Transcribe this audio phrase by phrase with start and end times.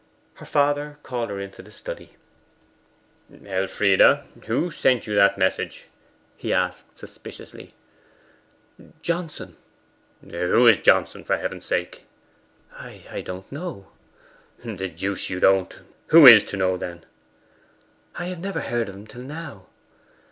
[0.33, 2.15] Her father called her into the study.
[3.45, 5.89] 'Elfride, who sent you that message?'
[6.35, 7.69] he asked suspiciously.
[9.03, 9.57] 'Johnson.'
[10.27, 12.05] 'Who is Johnson, for Heaven's sake?'
[12.73, 13.91] 'I don't know.'
[14.65, 15.77] 'The deuce you don't!
[16.07, 17.05] Who is to know, then?'
[18.15, 19.67] 'I have never heard of him till now.